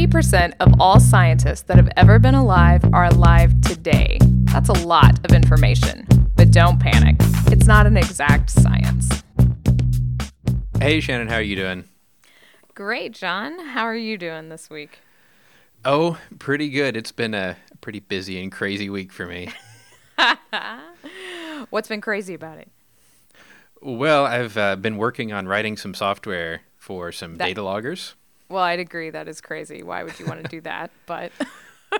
[0.00, 4.16] 90% of all scientists that have ever been alive are alive today.
[4.44, 6.06] That's a lot of information.
[6.36, 7.16] But don't panic,
[7.52, 9.22] it's not an exact science.
[10.80, 11.84] Hey, Shannon, how are you doing?
[12.74, 13.58] Great, John.
[13.58, 15.00] How are you doing this week?
[15.84, 16.96] Oh, pretty good.
[16.96, 19.50] It's been a pretty busy and crazy week for me.
[21.68, 22.70] What's been crazy about it?
[23.82, 28.14] Well, I've uh, been working on writing some software for some That- data loggers.
[28.50, 29.82] Well, I'd agree that is crazy.
[29.82, 30.90] Why would you want to do that?
[31.06, 31.32] But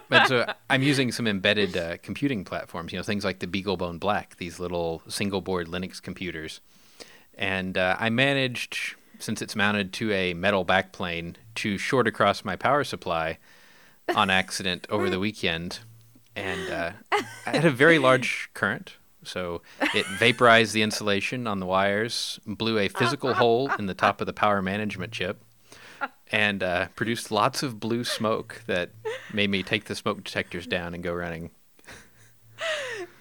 [0.09, 3.99] But so I'm using some embedded uh, computing platforms, you know, things like the BeagleBone
[3.99, 6.61] Black, these little single board Linux computers.
[7.37, 12.57] And uh, I managed, since it's mounted to a metal backplane, to short across my
[12.57, 13.39] power supply
[14.15, 15.81] on accident over the weekend.
[16.37, 16.91] And uh,
[17.47, 18.97] I had a very large current.
[19.23, 19.63] So
[19.95, 24.27] it vaporized the insulation on the wires, blew a physical hole in the top of
[24.27, 25.43] the power management chip,
[26.33, 28.91] and uh, produced lots of blue smoke that
[29.33, 31.51] made me take the smoke detectors down and go running.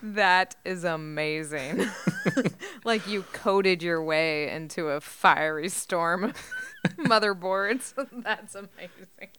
[0.04, 1.88] that is amazing.
[2.84, 6.34] like you coded your way into a fiery storm of
[6.98, 7.94] motherboards.
[8.24, 9.32] That's amazing.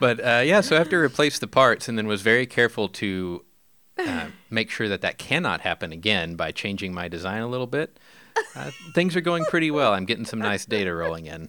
[0.00, 2.88] But uh, yeah, so I have to replace the parts, and then was very careful
[2.90, 3.44] to
[3.98, 7.98] uh, make sure that that cannot happen again by changing my design a little bit.
[8.54, 9.94] Uh, things are going pretty well.
[9.94, 11.48] I'm getting some nice data rolling in.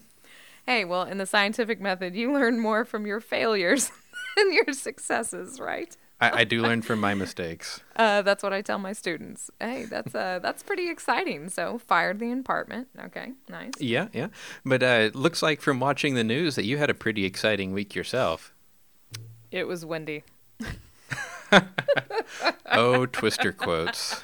[0.67, 3.89] Hey, well, in the scientific method, you learn more from your failures
[4.35, 5.95] than your successes, right?
[6.19, 7.81] I, I do learn from my mistakes.
[7.97, 9.49] Uh, that's what I tell my students.
[9.59, 11.49] Hey, that's uh, that's pretty exciting.
[11.49, 12.89] So, fired the apartment.
[13.05, 13.71] Okay, nice.
[13.79, 14.27] Yeah, yeah.
[14.63, 17.73] But uh, it looks like from watching the news that you had a pretty exciting
[17.73, 18.53] week yourself.
[19.49, 20.25] It was windy.
[22.69, 24.23] Oh, Twister quotes.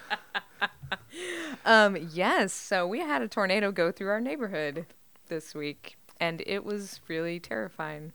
[1.65, 2.53] Um, yes.
[2.53, 4.85] So we had a tornado go through our neighborhood
[5.29, 8.13] this week, and it was really terrifying.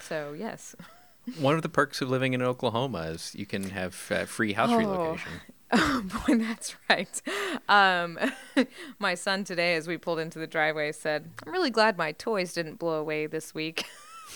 [0.00, 0.74] So yes.
[1.38, 4.70] One of the perks of living in Oklahoma is you can have uh, free house
[4.72, 4.76] Oh.
[4.78, 5.32] relocation.
[5.72, 7.22] Oh boy, that's right.
[7.68, 8.18] Um,
[8.98, 12.52] my son today, as we pulled into the driveway, said, "I'm really glad my toys
[12.52, 13.84] didn't blow away this week."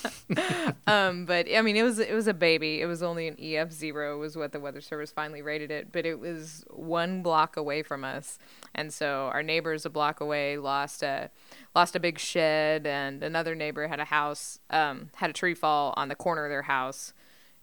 [0.86, 2.80] um, but I mean, it was it was a baby.
[2.80, 5.92] It was only an EF zero, was what the Weather Service finally rated it.
[5.92, 8.38] But it was one block away from us,
[8.74, 11.30] and so our neighbors a block away lost a
[11.74, 15.94] lost a big shed, and another neighbor had a house um, had a tree fall
[15.96, 17.12] on the corner of their house,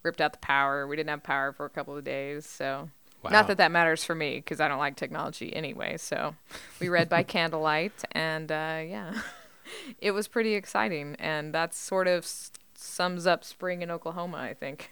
[0.03, 0.87] ripped out the power.
[0.87, 2.89] We didn't have power for a couple of days, so.
[3.23, 3.29] Wow.
[3.29, 5.97] Not that that matters for me because I don't like technology anyway.
[5.97, 6.33] So
[6.79, 9.13] we read by candlelight, and uh, yeah,
[9.99, 11.15] it was pretty exciting.
[11.19, 14.91] And that sort of s- sums up spring in Oklahoma, I think.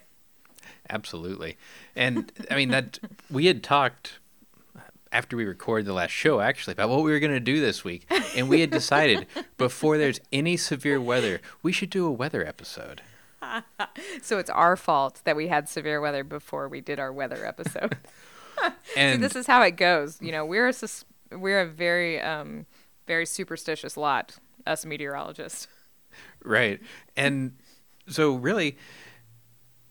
[0.88, 1.56] Absolutely.
[1.96, 2.98] And I mean that
[3.30, 4.18] we had talked
[5.12, 7.82] after we recorded the last show actually about what we were going to do this
[7.82, 9.26] week and we had decided
[9.58, 13.02] before there's any severe weather we should do a weather episode.
[14.22, 17.96] So it's our fault that we had severe weather before we did our weather episode.
[18.62, 20.18] See, And this is how it goes.
[20.20, 22.66] You know, we're a sus- we're a very um,
[23.06, 25.68] very superstitious lot, us meteorologists.
[26.44, 26.80] right.
[27.16, 27.52] And
[28.08, 28.76] so really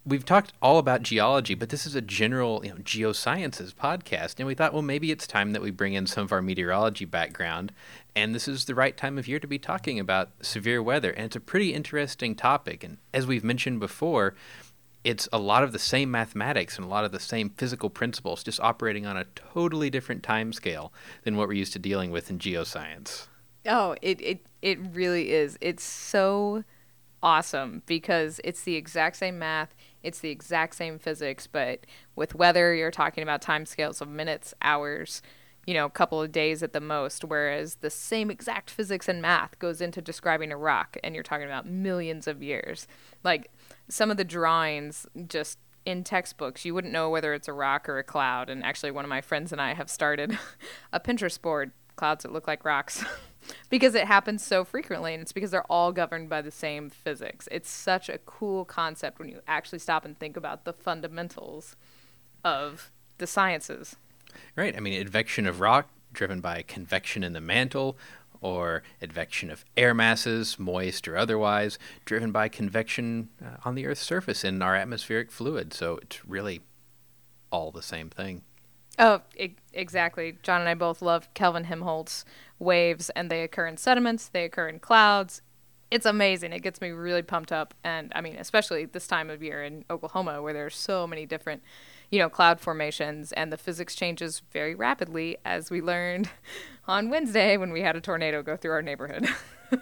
[0.06, 4.48] we've talked all about geology, but this is a general, you know, geosciences podcast and
[4.48, 7.72] we thought well maybe it's time that we bring in some of our meteorology background
[8.16, 11.26] and this is the right time of year to be talking about severe weather and
[11.26, 14.34] it's a pretty interesting topic and as we've mentioned before
[15.04, 18.44] it's a lot of the same mathematics and a lot of the same physical principles
[18.44, 20.92] just operating on a totally different time scale
[21.24, 23.28] than what we're used to dealing with in geoscience
[23.70, 25.58] Oh, it, it it really is.
[25.62, 26.64] It's so
[27.22, 31.86] awesome because it's the exact same math, it's the exact same physics, but
[32.16, 35.22] with weather you're talking about time scales of minutes, hours,
[35.68, 39.22] you know, a couple of days at the most, whereas the same exact physics and
[39.22, 42.88] math goes into describing a rock and you're talking about millions of years.
[43.24, 43.52] Like
[43.88, 48.00] some of the drawings just in textbooks, you wouldn't know whether it's a rock or
[48.00, 48.50] a cloud.
[48.50, 50.38] And actually, one of my friends and I have started
[50.94, 53.04] a Pinterest board, clouds that look like rocks,
[53.70, 55.14] because it happens so frequently.
[55.14, 57.48] And it's because they're all governed by the same physics.
[57.52, 61.76] It's such a cool concept when you actually stop and think about the fundamentals
[62.44, 63.96] of the sciences.
[64.56, 64.76] Right.
[64.76, 67.98] I mean, advection of rock driven by convection in the mantle,
[68.42, 74.02] or advection of air masses, moist or otherwise, driven by convection uh, on the Earth's
[74.02, 75.74] surface in our atmospheric fluid.
[75.74, 76.62] So it's really
[77.52, 78.44] all the same thing.
[79.00, 79.22] Oh,
[79.74, 80.38] exactly.
[80.44, 82.26] John and I both love Kelvin Helmholtz
[82.60, 85.42] waves, and they occur in sediments, they occur in clouds.
[85.90, 86.52] It's amazing.
[86.52, 89.86] It gets me really pumped up, and I mean, especially this time of year in
[89.90, 91.64] Oklahoma, where there's so many different,
[92.12, 96.30] you know, cloud formations, and the physics changes very rapidly, as we learned
[96.88, 99.28] on Wednesday when we had a tornado go through our neighborhood.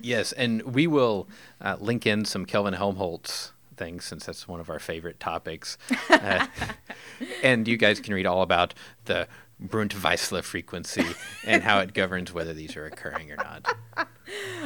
[0.00, 1.28] Yes, and we will
[1.60, 5.78] uh, link in some Kelvin Helmholtz things since that's one of our favorite topics.
[6.10, 6.46] Uh,
[7.42, 8.74] and you guys can read all about
[9.04, 9.26] the
[9.58, 11.06] Brunt-Väisälä frequency
[11.46, 13.74] and how it governs whether these are occurring or not.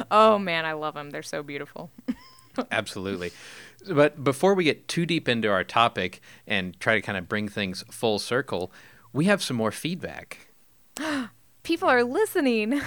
[0.09, 1.11] Oh man, I love them.
[1.11, 1.91] They're so beautiful.
[2.71, 3.31] Absolutely.
[3.89, 7.47] But before we get too deep into our topic and try to kind of bring
[7.47, 8.71] things full circle,
[9.13, 10.49] we have some more feedback.
[11.63, 12.81] People are listening.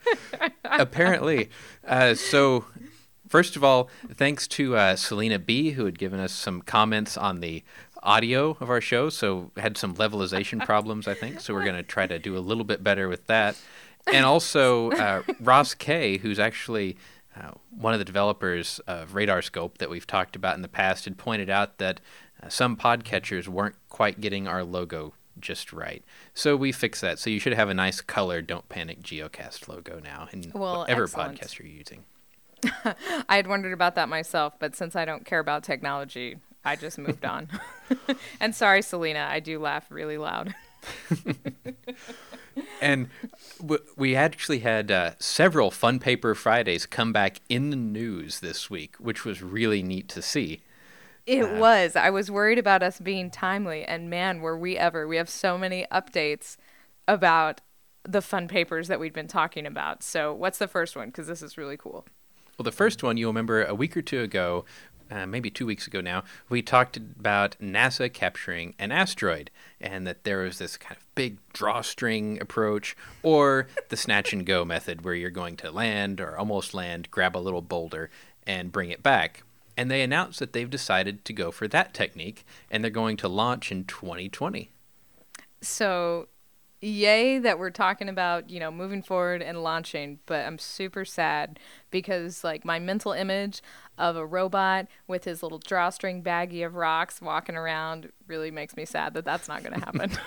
[0.64, 1.48] Apparently.
[1.86, 2.66] Uh, so,
[3.30, 7.40] first of all, thanks to uh, Selena B, who had given us some comments on
[7.40, 7.62] the
[8.02, 9.08] audio of our show.
[9.08, 11.40] So, had some levelization problems, I think.
[11.40, 13.56] So, we're going to try to do a little bit better with that.
[14.12, 16.96] And also, uh, Ross K, who's actually
[17.36, 21.18] uh, one of the developers of RadarScope that we've talked about in the past, had
[21.18, 22.00] pointed out that
[22.42, 26.02] uh, some podcatchers weren't quite getting our logo just right.
[26.32, 27.18] So we fixed that.
[27.18, 31.04] So you should have a nice color Don't Panic Geocast logo now in Well, whatever
[31.04, 31.38] excellent.
[31.38, 32.04] podcast you're using.
[33.28, 36.98] I had wondered about that myself, but since I don't care about technology, I just
[36.98, 37.48] moved on.
[38.40, 40.54] and sorry, Selena, I do laugh really loud.
[42.80, 43.08] And
[43.60, 48.68] w- we actually had uh, several Fun Paper Fridays come back in the news this
[48.68, 50.60] week, which was really neat to see.
[51.26, 51.94] It Uh, was.
[51.96, 55.06] I was worried about us being timely, and man, were we ever.
[55.06, 56.56] We have so many updates
[57.06, 57.60] about
[58.02, 60.02] the fun papers that we've been talking about.
[60.02, 61.08] So, what's the first one?
[61.08, 62.06] Because this is really cool.
[62.60, 64.66] Well, the first one, you'll remember a week or two ago,
[65.10, 70.24] uh, maybe two weeks ago now, we talked about NASA capturing an asteroid and that
[70.24, 75.14] there was this kind of big drawstring approach or the snatch and go method where
[75.14, 78.10] you're going to land or almost land, grab a little boulder,
[78.46, 79.42] and bring it back.
[79.74, 83.28] And they announced that they've decided to go for that technique and they're going to
[83.28, 84.68] launch in 2020.
[85.62, 86.28] So,
[86.80, 91.58] yay that we're talking about, you know, moving forward and launching, but I'm super sad
[91.90, 93.62] because, like, my mental image
[93.98, 98.84] of a robot with his little drawstring baggie of rocks walking around really makes me
[98.86, 100.10] sad that that's not going to happen.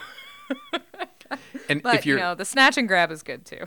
[1.69, 3.65] And but, if you're you know, the snatch and grab is good too.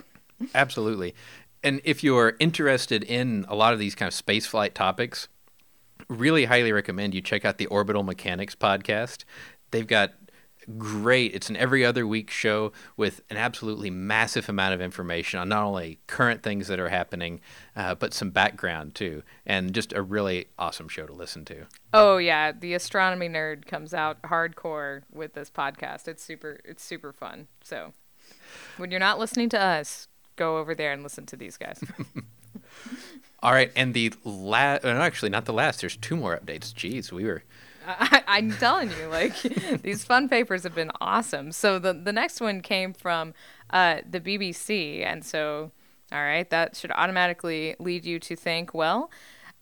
[0.54, 1.14] Absolutely.
[1.62, 5.28] And if you're interested in a lot of these kind of spaceflight topics,
[6.08, 9.24] really highly recommend you check out the Orbital Mechanics podcast.
[9.70, 10.12] They've got
[10.78, 15.48] great, it's an every other week show with an absolutely massive amount of information on
[15.48, 17.40] not only current things that are happening,
[17.74, 19.22] uh, but some background too.
[19.44, 21.66] And just a really awesome show to listen to.
[21.92, 26.08] Oh yeah, the astronomy nerd comes out hardcore with this podcast.
[26.08, 27.48] It's super it's super fun.
[27.62, 27.92] So
[28.76, 31.80] when you're not listening to us, go over there and listen to these guys.
[33.42, 33.70] All right.
[33.76, 36.72] And the last, actually, not the last, there's two more updates.
[36.72, 37.42] Jeez, we were.
[37.86, 39.40] I, I'm telling you, like
[39.82, 41.52] these fun papers have been awesome.
[41.52, 43.34] So the the next one came from
[43.70, 45.72] uh, the BBC, and so
[46.12, 49.10] all right, that should automatically lead you to think, well,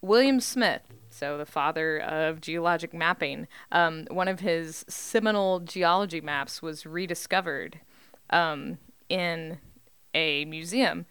[0.03, 0.83] William Smith.
[1.09, 7.79] So the father of geologic mapping, um, one of his seminal geology maps was rediscovered
[8.31, 8.79] um,
[9.09, 9.59] in
[10.13, 11.07] a museum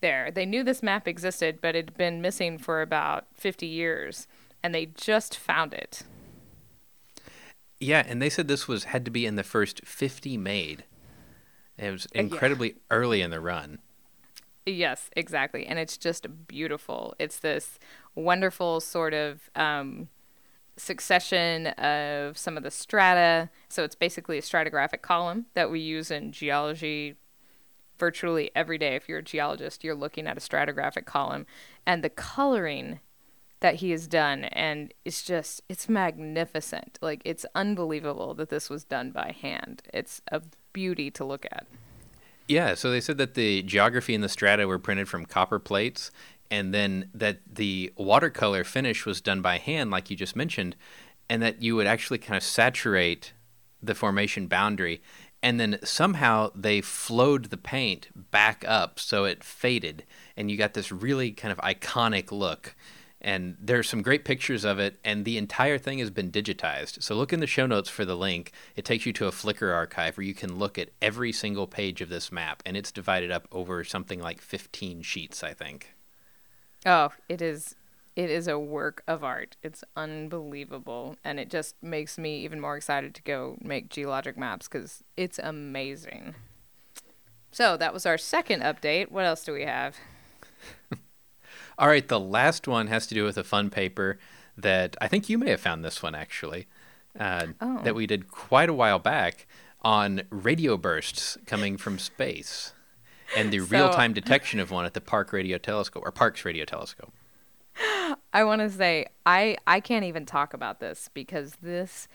[0.00, 0.30] there.
[0.30, 4.26] They knew this map existed, but it had been missing for about 50 years,
[4.62, 6.02] and they just found it.
[7.84, 10.84] Yeah, and they said this was had to be in the first 50 made.
[11.76, 13.78] It was incredibly early in the run.
[14.64, 15.66] Yes, exactly.
[15.66, 17.14] And it's just beautiful.
[17.18, 17.78] It's this
[18.14, 20.08] wonderful sort of um,
[20.78, 23.50] succession of some of the strata.
[23.68, 27.16] So it's basically a stratigraphic column that we use in geology
[27.98, 28.94] virtually every day.
[28.94, 31.44] If you're a geologist, you're looking at a stratigraphic column.
[31.86, 33.00] And the coloring
[33.64, 36.98] that he has done and it's just it's magnificent.
[37.00, 39.80] Like it's unbelievable that this was done by hand.
[39.94, 40.42] It's a
[40.74, 41.66] beauty to look at.
[42.46, 46.10] Yeah, so they said that the geography and the strata were printed from copper plates,
[46.50, 50.76] and then that the watercolor finish was done by hand, like you just mentioned,
[51.30, 53.32] and that you would actually kind of saturate
[53.82, 55.00] the formation boundary,
[55.42, 60.04] and then somehow they flowed the paint back up so it faded,
[60.36, 62.76] and you got this really kind of iconic look.
[63.24, 67.02] And there's some great pictures of it, and the entire thing has been digitized.
[67.02, 68.52] So look in the show notes for the link.
[68.76, 72.02] It takes you to a Flickr archive where you can look at every single page
[72.02, 75.94] of this map, and it's divided up over something like 15 sheets, I think.
[76.84, 77.74] Oh, it is
[78.14, 79.56] it is a work of art.
[79.62, 84.68] It's unbelievable and it just makes me even more excited to go make geologic maps
[84.68, 86.34] cuz it's amazing.
[87.50, 89.10] So, that was our second update.
[89.10, 89.96] What else do we have?
[91.78, 94.18] All right, the last one has to do with a fun paper
[94.56, 96.66] that I think you may have found this one actually,
[97.18, 97.80] uh, Oh.
[97.82, 99.46] that we did quite a while back
[99.82, 102.72] on radio bursts coming from space.
[103.36, 106.44] and the So- real time detection of one at the Park Radio Telescope or Parkes
[106.44, 107.12] Radio Telescope.
[108.32, 112.06] I want to say I I can't even talk about this because this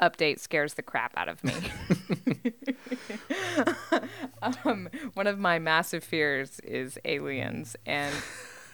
[0.00, 1.52] update scares the crap out of me.
[4.64, 8.14] um, one of my massive fears is aliens, and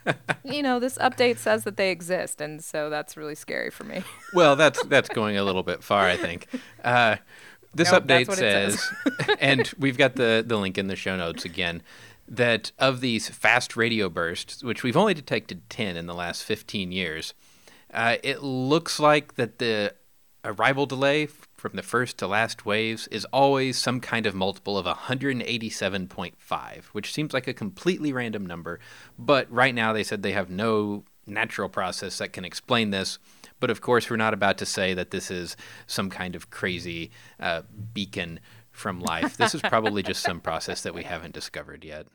[0.44, 4.02] you know this update says that they exist, and so that's really scary for me.
[4.32, 6.48] Well, that's that's going a little bit far, I think.
[6.82, 7.16] Uh,
[7.72, 8.90] this Nope, update it says,
[9.40, 11.82] and we've got the, the link in the show notes again,
[12.26, 16.90] that of these fast radio bursts, which we've only detected 10 in the last 15
[16.90, 17.32] years,
[17.92, 19.94] uh, it looks like that the
[20.44, 21.26] arrival delay
[21.64, 27.10] from the first to last waves is always some kind of multiple of 187.5, which
[27.10, 28.78] seems like a completely random number.
[29.18, 33.18] But right now they said they have no natural process that can explain this.
[33.60, 35.56] But of course, we're not about to say that this is
[35.86, 37.62] some kind of crazy uh,
[37.94, 38.40] beacon
[38.70, 39.38] from life.
[39.38, 42.06] This is probably just some process that we haven't discovered yet.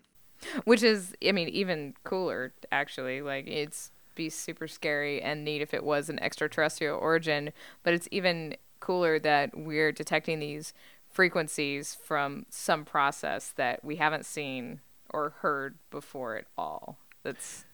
[0.66, 3.24] Which is, I mean, even cooler actually.
[3.24, 7.52] Like it's be super scary and neat if it was an extraterrestrial origin,
[7.82, 10.74] but it's even cooler that we're detecting these
[11.12, 16.98] frequencies from some process that we haven't seen or heard before at all.
[17.24, 17.66] That's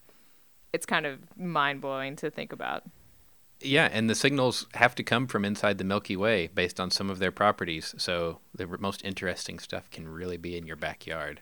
[0.73, 2.83] it's kind of mind blowing to think about.
[3.61, 7.09] Yeah, and the signals have to come from inside the Milky Way based on some
[7.09, 7.95] of their properties.
[7.97, 11.41] So the most interesting stuff can really be in your backyard.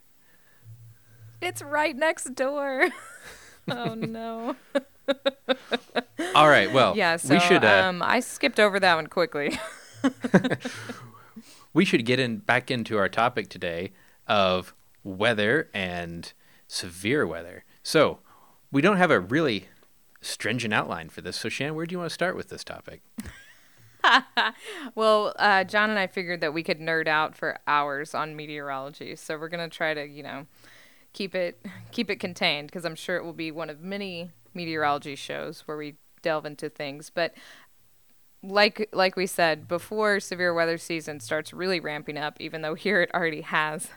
[1.42, 2.90] It's right next door.
[3.70, 4.56] oh no.
[6.36, 9.60] All right, well, Yeah, so we should uh, um I skipped over that one quickly.
[11.74, 13.92] we should get in back into our topic today
[14.28, 16.34] of weather and
[16.68, 17.64] severe weather.
[17.84, 18.20] So
[18.72, 19.68] we don't have a really
[20.22, 21.38] stringent outline for this.
[21.38, 23.02] So Shan, where do you want to start with this topic?
[24.96, 29.16] Well, uh, John and I figured that we could nerd out for hours on meteorology,
[29.16, 30.46] so we're gonna try to, you know,
[31.14, 35.16] keep it keep it contained because I'm sure it will be one of many meteorology
[35.16, 37.10] shows where we delve into things.
[37.10, 37.34] But
[38.44, 43.02] like like we said before, severe weather season starts really ramping up, even though here
[43.02, 43.90] it already has.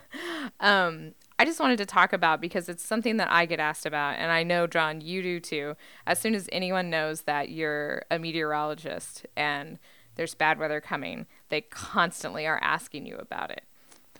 [0.59, 4.15] Um, I just wanted to talk about because it's something that I get asked about,
[4.17, 5.75] and I know John, you do too.
[6.07, 9.77] As soon as anyone knows that you're a meteorologist and
[10.15, 13.63] there's bad weather coming, they constantly are asking you about it,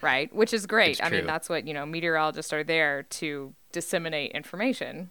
[0.01, 0.34] right?
[0.36, 1.00] Which is great.
[1.00, 1.86] It's I mean, that's what you know.
[1.86, 5.10] Meteorologists are there to disseminate information,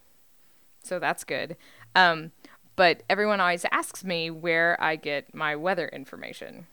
[0.87, 1.57] so that's good.
[1.95, 2.33] Um,
[2.77, 6.67] but everyone always asks me where I get my weather information.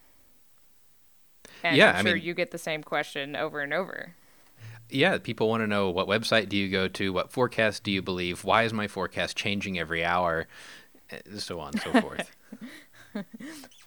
[1.63, 4.15] And Yeah, I'm I mean- you get the same question over and over.
[4.89, 8.01] Yeah, people want to know what website do you go to, what forecast do you
[8.01, 10.45] believe, why is my forecast changing every hour,
[11.09, 12.35] eh, so on and so forth.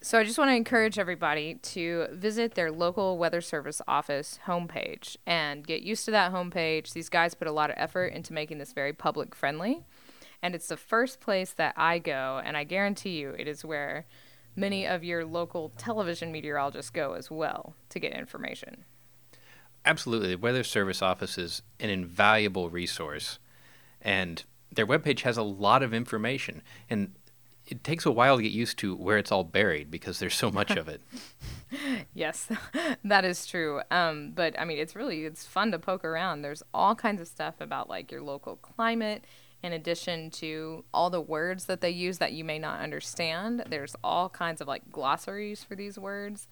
[0.02, 5.16] So I just want to encourage everybody to visit their local weather service office homepage
[5.26, 6.92] and get used to that homepage.
[6.92, 9.82] These guys put a lot of effort into making this very public friendly.
[10.46, 14.06] And it's the first place that I go, and I guarantee you it is where
[14.54, 18.84] many of your local television meteorologists go as well to get information.
[19.84, 20.28] Absolutely.
[20.28, 23.40] The Weather Service Office is an invaluable resource,
[24.00, 26.62] and their webpage has a lot of information.
[26.88, 27.16] And
[27.66, 30.52] it takes a while to get used to where it's all buried because there's so
[30.52, 31.02] much of it.
[32.14, 32.48] Yes,
[33.04, 33.82] that is true.
[33.90, 36.42] Um, but I mean, it's really it's fun to poke around.
[36.42, 39.24] There's all kinds of stuff about like your local climate,
[39.62, 43.64] in addition to all the words that they use that you may not understand.
[43.68, 46.46] There's all kinds of like glossaries for these words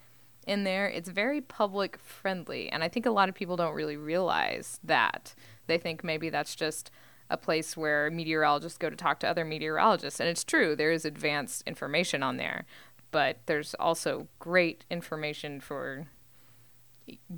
[0.47, 0.89] in there.
[0.89, 5.35] It's very public friendly, and I think a lot of people don't really realize that.
[5.67, 6.91] They think maybe that's just
[7.31, 10.77] a place where meteorologists go to talk to other meteorologists, and it's true.
[10.77, 12.67] There is advanced information on there,
[13.11, 16.09] but there's also great information for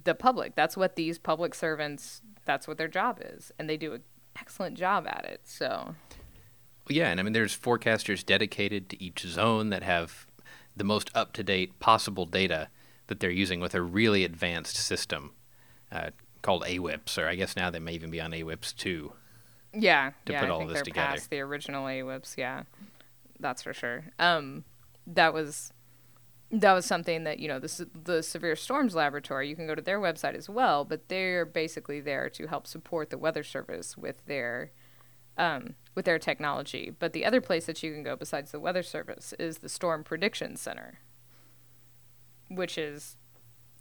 [0.05, 0.55] the public.
[0.55, 2.23] That's what these public servants.
[2.45, 4.03] That's what their job is, and they do an
[4.39, 5.41] excellent job at it.
[5.45, 5.95] So
[6.89, 10.27] Yeah, and I mean, there's forecasters dedicated to each zone that have
[10.77, 12.69] the most up to date possible data
[13.09, 15.33] that they're using with a really advanced system
[15.91, 16.11] uh,
[16.43, 19.13] called AWIPS, or I guess now they may even be on AWIPS 2.
[19.75, 21.07] yeah, To yeah, put I all think this they're together.
[21.15, 22.37] past the original AWIPS.
[22.37, 22.65] Yeah,
[23.41, 24.05] that's for sure.
[24.19, 24.65] Um,
[25.07, 25.73] that was
[26.61, 29.49] that was something that you know the the severe storms laboratory.
[29.49, 33.11] You can go to their website as well, but they're basically there to help support
[33.11, 34.71] the weather service with their
[35.37, 36.93] um, with their technology.
[36.97, 40.05] But the other place that you can go besides the weather service is the Storm
[40.05, 41.01] Prediction Center,
[42.49, 43.17] which is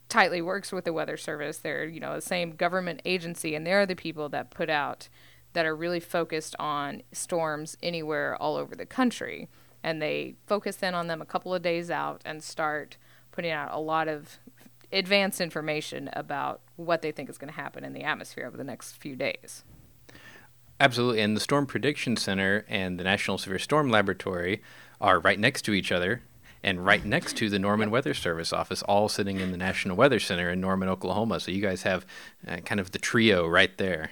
[0.10, 1.58] tightly works with the weather service.
[1.58, 5.08] They're you know the same government agency, and they're the people that put out
[5.54, 9.48] that are really focused on storms anywhere all over the country,
[9.86, 12.98] and they focus in on them a couple of days out and start
[13.32, 14.40] putting out a lot of
[14.92, 18.64] advanced information about what they think is going to happen in the atmosphere over the
[18.64, 19.64] next few days.
[20.80, 21.22] Absolutely.
[21.22, 24.64] And the Storm Prediction Center and the National Severe Storm Laboratory
[25.00, 26.24] are right next to each other
[26.64, 30.20] and right next to the Norman Weather Service office, all sitting in the National Weather
[30.20, 31.40] Center in Norman, Oklahoma.
[31.40, 32.08] So you guys have
[32.48, 34.10] uh, kind of the trio right there.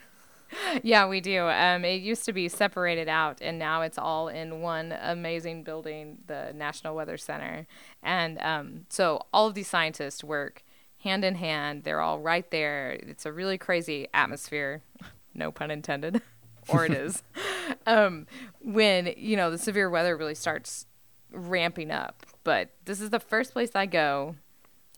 [0.82, 1.48] Yeah, we do.
[1.48, 6.20] Um, it used to be separated out, and now it's all in one amazing building,
[6.28, 7.68] the National Weather Center.
[8.02, 10.64] And um, so all of these scientists work
[11.04, 11.84] hand in hand.
[11.84, 12.92] They're all right there.
[12.92, 14.82] It's a really crazy atmosphere,
[15.34, 16.22] no pun intended,
[16.68, 17.24] or it is.
[17.86, 18.26] um,
[18.62, 20.86] when you know the severe weather really starts
[21.32, 22.26] ramping up.
[22.44, 24.36] But this is the first place I go,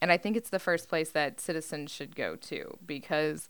[0.01, 3.49] and I think it's the first place that citizens should go to because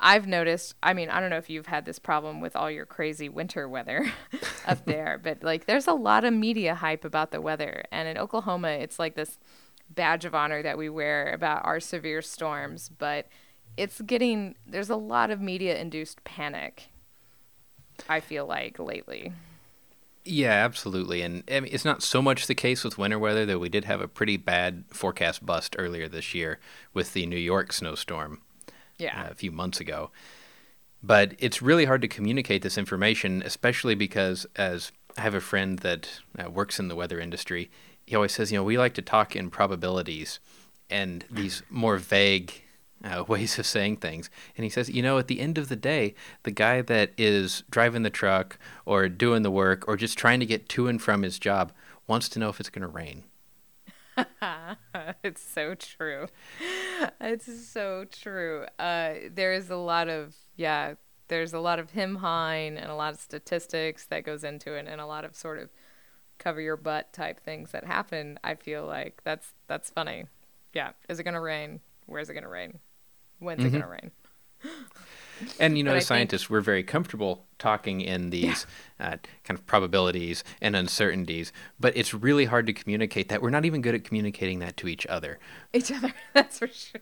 [0.00, 2.86] I've noticed, I mean, I don't know if you've had this problem with all your
[2.86, 4.12] crazy winter weather
[4.66, 7.84] up there, but like there's a lot of media hype about the weather.
[7.90, 9.38] And in Oklahoma, it's like this
[9.88, 13.28] badge of honor that we wear about our severe storms, but
[13.76, 16.88] it's getting, there's a lot of media induced panic,
[18.08, 19.32] I feel like lately.
[20.24, 21.20] Yeah, absolutely.
[21.22, 23.84] And I mean, it's not so much the case with winter weather, though we did
[23.84, 26.60] have a pretty bad forecast bust earlier this year
[26.94, 28.40] with the New York snowstorm
[28.98, 29.24] yeah.
[29.24, 30.10] Uh, a few months ago.
[31.02, 35.78] But it's really hard to communicate this information, especially because, as I have a friend
[35.80, 37.70] that uh, works in the weather industry,
[38.06, 40.40] he always says, you know, we like to talk in probabilities
[40.88, 42.62] and these more vague
[43.04, 44.30] uh, ways of saying things.
[44.56, 47.64] And he says, you know, at the end of the day, the guy that is
[47.70, 51.22] driving the truck or doing the work or just trying to get to and from
[51.22, 51.72] his job
[52.06, 53.24] wants to know if it's going to rain.
[55.24, 56.26] it's so true.
[57.20, 58.66] It's so true.
[58.78, 60.94] Uh, there is a lot of yeah.
[61.28, 64.86] There's a lot of him hawing and a lot of statistics that goes into it,
[64.88, 65.70] and a lot of sort of
[66.38, 68.38] cover your butt type things that happen.
[68.44, 70.24] I feel like that's that's funny.
[70.74, 70.92] Yeah.
[71.08, 71.80] Is it gonna rain?
[72.06, 72.78] Where's it gonna rain?
[73.38, 73.68] When's mm-hmm.
[73.68, 74.10] it gonna rain?
[75.58, 76.50] And you know, as scientists, think...
[76.50, 78.66] we're very comfortable talking in these
[79.00, 79.06] yeah.
[79.06, 83.42] uh, kind of probabilities and uncertainties, but it's really hard to communicate that.
[83.42, 85.38] We're not even good at communicating that to each other.
[85.72, 87.00] Each other, that's for sure.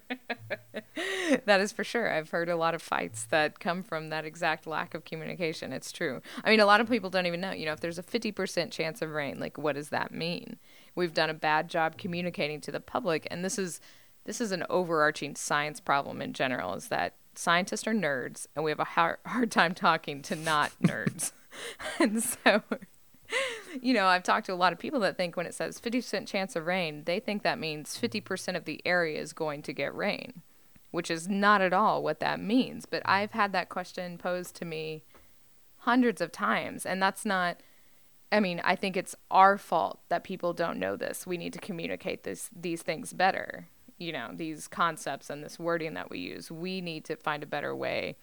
[1.44, 2.12] that is for sure.
[2.12, 5.72] I've heard a lot of fights that come from that exact lack of communication.
[5.72, 6.22] It's true.
[6.44, 7.53] I mean, a lot of people don't even know.
[7.53, 10.57] You know, if there's a 50% chance of rain, like what does that mean?
[10.94, 13.81] We've done a bad job communicating to the public, and this is
[14.25, 16.75] this is an overarching science problem in general.
[16.75, 20.73] Is that scientists are nerds, and we have a hard, hard time talking to not
[20.83, 21.33] nerds.
[21.99, 22.62] and so,
[23.81, 26.27] you know, I've talked to a lot of people that think when it says 50%
[26.27, 29.95] chance of rain, they think that means 50% of the area is going to get
[29.95, 30.42] rain,
[30.90, 32.87] which is not at all what that means.
[32.87, 35.05] But I've had that question posed to me
[35.79, 37.59] hundreds of times, and that's not.
[38.31, 41.27] I mean, I think it's our fault that people don't know this.
[41.27, 43.68] We need to communicate this these things better
[44.03, 47.47] you know these concepts and this wording that we use we need to find a
[47.47, 48.17] better way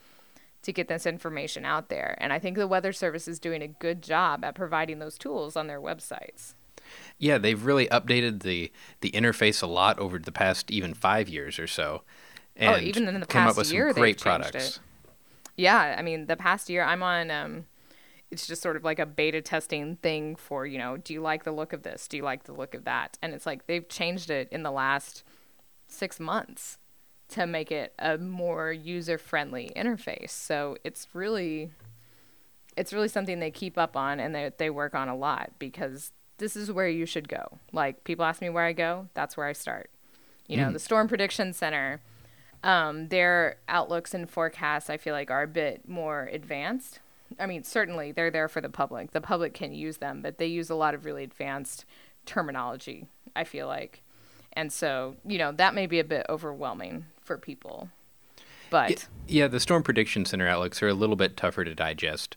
[0.62, 2.18] to get this information out there.
[2.20, 5.56] And i think the weather service is doing a good job at providing those tools
[5.56, 6.54] on their websites.
[7.18, 11.58] Yeah they've really updated the the interface a lot over the past even five years
[11.60, 12.04] or so.
[12.60, 14.80] Oh, and oh even in the past year great products it.
[15.56, 17.66] yeah i mean the past year i'm on um
[18.32, 21.44] it's just sort of like a beta testing thing for you know do you like
[21.44, 22.08] the look of this?
[22.08, 23.18] Do you like the look of that?
[23.22, 25.24] And it's like they've changed it in the last
[25.90, 26.78] six months
[27.30, 30.32] to make it a more user friendly interface.
[30.32, 31.72] So it's really
[32.76, 36.12] it's really something they keep up on and they they work on a lot because
[36.38, 37.60] this is where you should go.
[37.72, 39.90] Like people ask me where I go, that's where I start.
[40.48, 40.74] You know, mm.
[40.74, 42.02] the Storm Prediction Center,
[42.64, 47.00] um, their outlooks and forecasts I feel like are a bit more advanced.
[47.40, 49.12] I mean, certainly they're there for the public.
[49.12, 51.86] The public can use them, but they use a lot of really advanced
[52.26, 54.02] terminology, I feel like.
[54.60, 57.88] And so, you know, that may be a bit overwhelming for people.
[58.70, 62.36] But yeah, the Storm Prediction Center outlooks are a little bit tougher to digest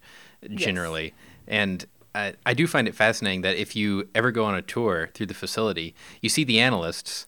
[0.54, 1.06] generally.
[1.06, 1.12] Yes.
[1.48, 5.10] And I, I do find it fascinating that if you ever go on a tour
[5.14, 7.26] through the facility, you see the analysts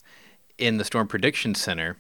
[0.58, 1.96] in the Storm Prediction Center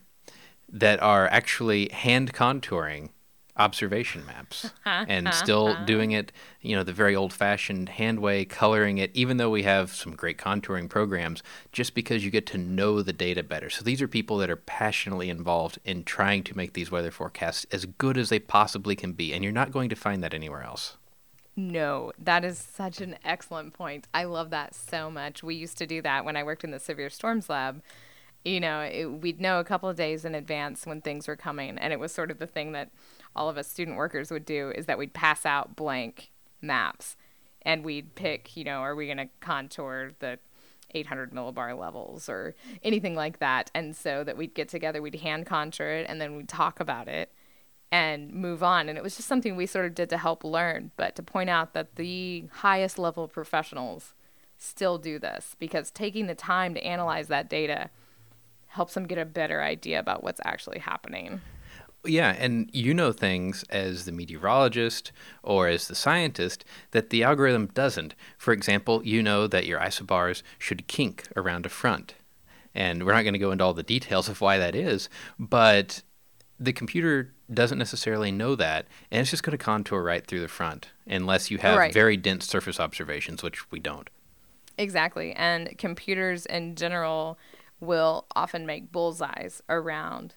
[0.68, 3.08] that are actually hand contouring
[3.56, 8.98] observation maps and still doing it, you know, the very old fashioned hand way, coloring
[8.98, 13.02] it, even though we have some great contouring programs, just because you get to know
[13.02, 13.70] the data better.
[13.70, 17.66] So these are people that are passionately involved in trying to make these weather forecasts
[17.70, 19.32] as good as they possibly can be.
[19.32, 20.96] And you're not going to find that anywhere else.
[21.56, 24.08] No, that is such an excellent point.
[24.12, 25.44] I love that so much.
[25.44, 27.80] We used to do that when I worked in the severe storms lab
[28.44, 31.78] you know, it, we'd know a couple of days in advance when things were coming.
[31.78, 32.90] And it was sort of the thing that
[33.36, 37.16] all of us student workers would do is that we'd pass out blank maps
[37.62, 40.38] and we'd pick, you know, are we going to contour the
[40.94, 43.70] 800 millibar levels or anything like that.
[43.74, 47.08] And so that we'd get together, we'd hand contour it, and then we'd talk about
[47.08, 47.32] it
[47.90, 48.88] and move on.
[48.88, 51.50] And it was just something we sort of did to help learn, but to point
[51.50, 54.14] out that the highest level professionals
[54.56, 57.90] still do this because taking the time to analyze that data
[58.68, 61.40] helps them get a better idea about what's actually happening.
[62.06, 65.12] Yeah, and you know things as the meteorologist
[65.42, 68.14] or as the scientist that the algorithm doesn't.
[68.38, 72.14] For example, you know that your isobars should kink around a front.
[72.74, 76.02] And we're not going to go into all the details of why that is, but
[76.58, 80.48] the computer doesn't necessarily know that, and it's just going to contour right through the
[80.48, 81.92] front unless you have Right.
[81.92, 84.08] very dense surface observations, which we don't.
[84.78, 85.32] Exactly.
[85.34, 87.38] And computers in general
[87.80, 90.34] will often make bullseyes around,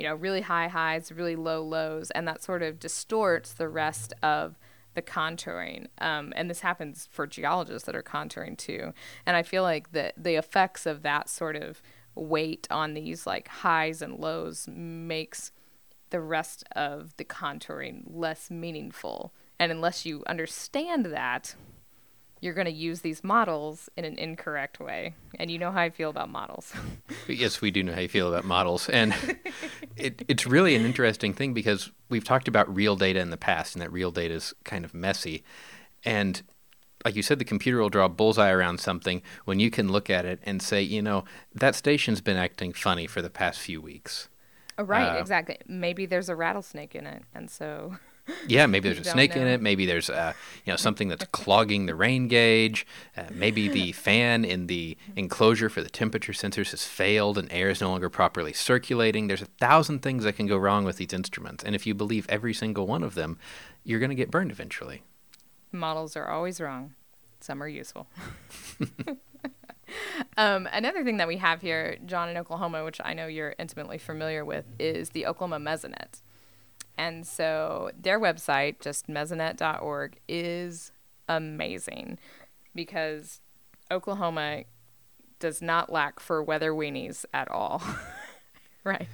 [0.00, 4.14] you know, really high highs, really low lows, and that sort of distorts the rest
[4.22, 4.58] of
[4.94, 5.88] the contouring.
[5.98, 8.94] Um, and this happens for geologists that are contouring too.
[9.26, 11.82] And I feel like the the effects of that sort of
[12.14, 15.52] weight on these like highs and lows makes
[16.08, 19.34] the rest of the contouring less meaningful.
[19.58, 21.56] And unless you understand that,
[22.40, 25.14] you're going to use these models in an incorrect way.
[25.38, 26.72] And you know how I feel about models.
[27.28, 29.14] Yes, we do know how you feel about models, and
[29.96, 33.74] it, it's really an interesting thing because we've talked about real data in the past,
[33.74, 35.44] and that real data is kind of messy.
[36.04, 36.42] And
[37.04, 40.10] like you said, the computer will draw a bullseye around something when you can look
[40.10, 41.24] at it and say, you know,
[41.54, 44.28] that station's been acting funny for the past few weeks.
[44.78, 45.58] right, Uh, exactly.
[45.66, 47.22] Maybe there's a rattlesnake in it.
[47.34, 47.96] And so,
[48.46, 49.60] Yeah, maybe there's a snake in it.
[49.60, 50.32] Maybe there's uh,
[50.64, 52.86] you know something that's clogging the rain gauge.
[53.16, 57.70] Uh, maybe the fan in the enclosure for the temperature sensors has failed and air
[57.70, 59.26] is no longer properly circulating.
[59.26, 62.26] There's a thousand things that can go wrong with these instruments, and if you believe
[62.28, 63.38] every single one of them,
[63.84, 65.02] you're going to get burned eventually.
[65.72, 66.94] models are always wrong.
[67.40, 68.06] Some are useful.
[70.36, 73.98] um, another thing that we have here, John, in Oklahoma, which I know you're intimately
[73.98, 76.20] familiar with, is the Oklahoma Mesonet.
[76.96, 80.92] And so their website, just mesonet.org, is
[81.28, 82.18] amazing
[82.74, 83.40] because
[83.90, 84.64] Oklahoma
[85.38, 87.82] does not lack for weather weenies at all.
[88.84, 89.08] right.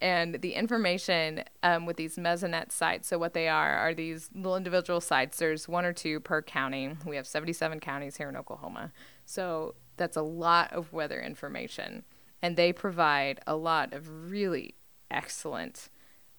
[0.00, 4.56] And the information um, with these Mesonet sites, so what they are, are these little
[4.56, 5.38] individual sites.
[5.38, 6.96] There's one or two per county.
[7.06, 8.92] We have 77 counties here in Oklahoma.
[9.24, 12.04] So that's a lot of weather information.
[12.42, 14.74] And they provide a lot of really
[15.10, 15.88] excellent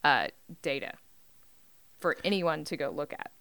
[0.04, 0.28] uh,
[0.62, 0.94] data
[2.00, 3.32] for anyone to go look at.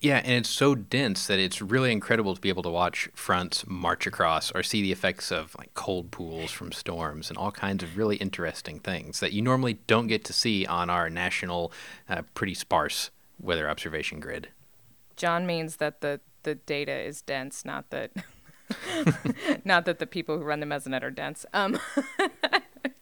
[0.00, 3.64] Yeah, and it's so dense that it's really incredible to be able to watch fronts
[3.66, 7.82] march across or see the effects of like cold pools from storms and all kinds
[7.82, 11.72] of really interesting things that you normally don't get to see on our national,
[12.08, 14.48] uh, pretty sparse weather observation grid.
[15.16, 18.10] John means that the, the data is dense, not that
[19.64, 21.46] not that the people who run the Mesonet are dense.
[21.52, 21.78] Um,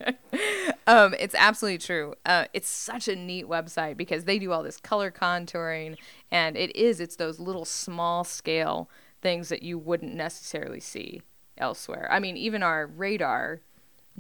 [0.86, 2.14] um, it's absolutely true.
[2.24, 5.96] Uh, it's such a neat website because they do all this color contouring,
[6.30, 8.88] and it is it's those little small scale
[9.20, 11.22] things that you wouldn't necessarily see
[11.58, 12.08] elsewhere.
[12.10, 13.60] I mean, even our radar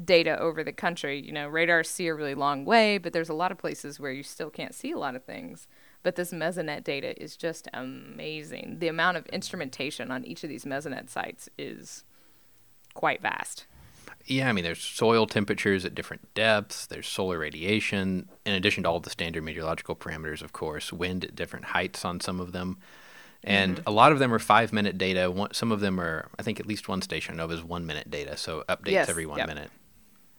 [0.02, 3.34] data over the country, you know, radars see a really long way, but there's a
[3.34, 5.66] lot of places where you still can't see a lot of things.
[6.02, 8.78] But this Mesonet data is just amazing.
[8.78, 12.04] The amount of instrumentation on each of these Mesonet sites is
[12.94, 13.66] quite vast.
[14.26, 18.88] Yeah, I mean, there's soil temperatures at different depths, there's solar radiation, in addition to
[18.88, 22.78] all the standard meteorological parameters, of course, wind at different heights on some of them.
[23.44, 23.88] And Mm-hmm.
[23.88, 25.28] a lot of them are five minute data.
[25.28, 27.64] One, some of them are, I think at least one station I know of is
[27.64, 29.48] one minute data, so updates Yes, every one yep.
[29.48, 29.70] minute.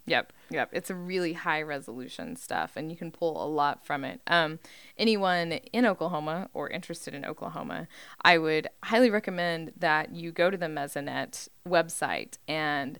[0.05, 0.69] Yep, yep.
[0.73, 4.19] It's a really high resolution stuff, and you can pull a lot from it.
[4.27, 4.59] Um,
[4.97, 7.87] anyone in Oklahoma or interested in Oklahoma,
[8.21, 12.99] I would highly recommend that you go to the Mesonet website, and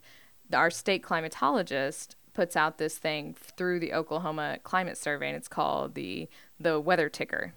[0.53, 5.95] our state climatologist puts out this thing through the Oklahoma Climate Survey, and it's called
[5.95, 6.27] the
[6.59, 7.53] the Weather Ticker.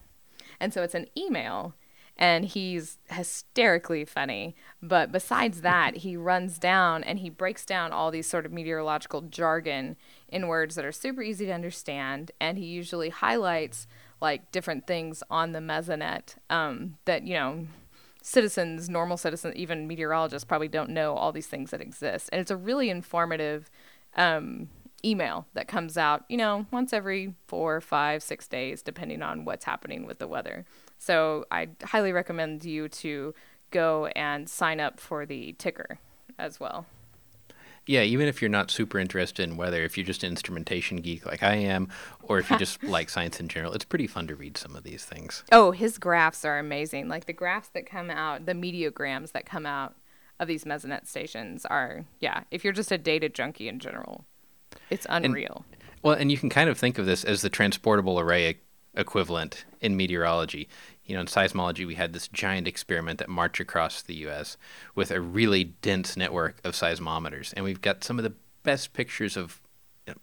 [0.61, 1.75] And so it's an email
[2.19, 4.57] and he's hysterically funny.
[4.83, 9.23] But besides that, he runs down and he breaks down all these sort of meteorological
[9.23, 9.97] jargon
[10.29, 12.33] in words that are super easy to understand.
[12.41, 13.87] And he usually highlights
[14.21, 17.67] like different things on the Mesonet um, that, you know,
[18.27, 22.29] citizens, normal citizens, even meteorologists probably don't know all these things that exist.
[22.33, 23.71] And it's a really informative
[24.17, 24.69] um,
[25.05, 29.65] email that comes out, you know, once every four, five, six days, depending on what's
[29.65, 30.65] happening with the weather.
[30.99, 33.33] So I highly recommend you to
[33.71, 36.01] go and sign up for the ticker
[36.37, 36.85] as well.
[37.87, 41.25] Yeah, even if you're not super interested in weather, if you're just an instrumentation geek
[41.25, 41.88] like I am,
[42.22, 44.83] or if you just like science in general, it's pretty fun to read some of
[44.83, 45.44] these things.
[45.53, 47.09] Oh, his graphs are amazing.
[47.09, 49.94] Like the graphs that come out, the meteograms that come out
[50.38, 54.25] of these mesonet stations are yeah if you're just a data junkie in general
[54.90, 58.20] it's unreal and, well and you can kind of think of this as the transportable
[58.20, 58.59] array
[58.94, 60.68] equivalent in meteorology
[61.07, 64.57] you know in seismology we had this giant experiment that marched across the us
[64.95, 69.37] with a really dense network of seismometers and we've got some of the best pictures
[69.37, 69.61] of
[70.07, 70.21] you know,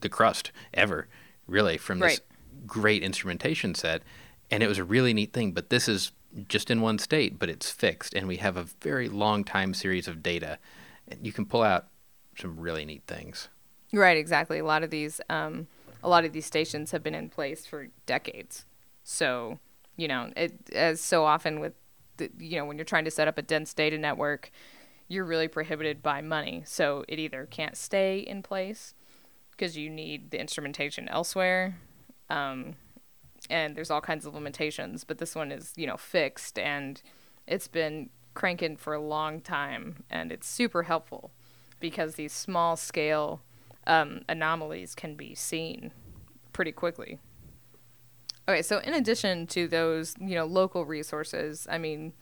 [0.00, 1.08] the crust ever
[1.46, 2.66] really from this right.
[2.66, 4.02] great instrumentation set
[4.50, 6.12] and it was a really neat thing but this is
[6.48, 10.06] just in one state, but it's fixed, and we have a very long time series
[10.06, 10.58] of data.
[11.08, 11.86] And you can pull out
[12.38, 13.48] some really neat things.
[13.92, 14.58] Right, exactly.
[14.58, 15.68] A lot of these, um,
[16.02, 18.64] a lot of these stations have been in place for decades.
[19.04, 19.58] So,
[19.96, 21.74] you know, it as so often with,
[22.16, 24.50] the, you know, when you're trying to set up a dense data network,
[25.08, 26.62] you're really prohibited by money.
[26.66, 28.94] So it either can't stay in place
[29.50, 31.76] because you need the instrumentation elsewhere.
[32.28, 32.74] Um,
[33.48, 37.00] and there's all kinds of limitations, but this one is, you know, fixed and
[37.46, 41.30] it's been cranking for a long time and it's super helpful
[41.80, 43.42] because these small scale
[43.86, 45.92] um, anomalies can be seen
[46.52, 47.18] pretty quickly.
[48.48, 52.12] Okay, so in addition to those, you know, local resources, I mean,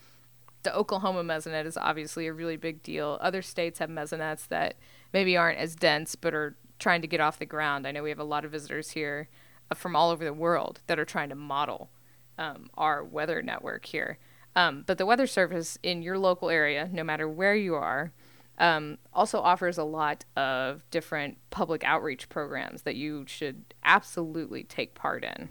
[0.62, 3.18] the Oklahoma mesonet is obviously a really big deal.
[3.20, 4.76] Other states have mesonets that
[5.12, 7.86] maybe aren't as dense but are trying to get off the ground.
[7.86, 9.28] I know we have a lot of visitors here
[9.74, 11.90] from all over the world that are trying to model
[12.38, 14.18] um, our weather network here.
[14.56, 18.12] Um, but the Weather Service in your local area, no matter where you are,
[18.58, 24.94] um, also offers a lot of different public outreach programs that you should absolutely take
[24.94, 25.48] part in.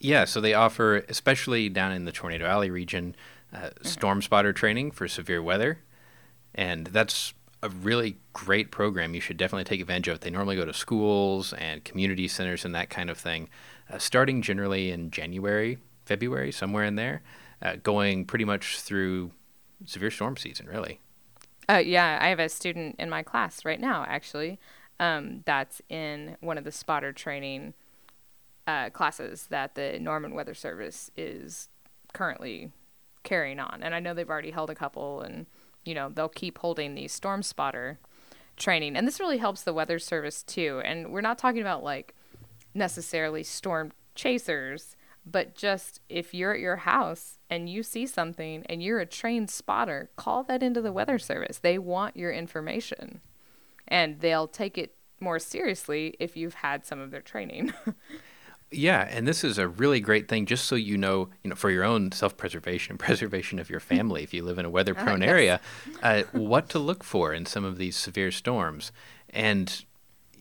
[0.00, 3.16] Yeah, so they offer, especially down in the Tornado Alley region,
[3.52, 3.84] uh, mm-hmm.
[3.84, 5.78] storm spotter training for severe weather.
[6.54, 9.14] And that's a really great program.
[9.14, 10.20] You should definitely take advantage of it.
[10.20, 13.48] They normally go to schools and community centers and that kind of thing,
[13.90, 17.22] uh, starting generally in January, February, somewhere in there,
[17.62, 19.30] uh, going pretty much through
[19.86, 21.00] severe storm season, really.
[21.68, 24.58] Uh, yeah, I have a student in my class right now, actually,
[25.00, 27.72] um, that's in one of the spotter training
[28.66, 31.68] uh, classes that the Norman Weather Service is
[32.12, 32.72] currently
[33.22, 33.82] carrying on.
[33.82, 35.46] And I know they've already held a couple and
[35.84, 37.98] you know, they'll keep holding these storm spotter
[38.56, 38.96] training.
[38.96, 40.80] And this really helps the weather service too.
[40.84, 42.14] And we're not talking about like
[42.74, 44.96] necessarily storm chasers,
[45.26, 49.50] but just if you're at your house and you see something and you're a trained
[49.50, 51.58] spotter, call that into the weather service.
[51.58, 53.20] They want your information
[53.86, 57.72] and they'll take it more seriously if you've had some of their training.
[58.74, 61.70] Yeah, and this is a really great thing, just so you know, you know, for
[61.70, 65.30] your own self-preservation, preservation of your family, if you live in a weather-prone uh, yes.
[65.30, 65.60] area,
[66.02, 68.92] uh, what to look for in some of these severe storms.
[69.30, 69.84] And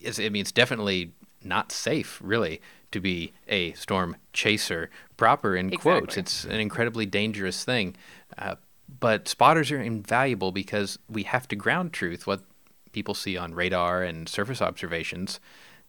[0.06, 1.12] I mean, it's definitely
[1.44, 5.92] not safe, really, to be a storm chaser proper in exactly.
[5.92, 6.18] quotes.
[6.18, 7.96] It's an incredibly dangerous thing.
[8.38, 8.56] Uh,
[9.00, 12.44] but spotters are invaluable because we have to ground truth what
[12.92, 15.40] people see on radar and surface observations